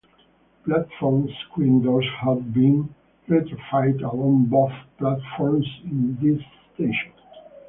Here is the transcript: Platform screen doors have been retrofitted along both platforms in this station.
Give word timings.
Platform 0.65 1.29
screen 1.45 1.83
doors 1.83 2.07
have 2.21 2.51
been 2.51 2.89
retrofitted 3.29 4.01
along 4.01 4.45
both 4.45 4.71
platforms 4.97 5.67
in 5.83 6.17
this 6.19 6.41
station. 6.73 7.11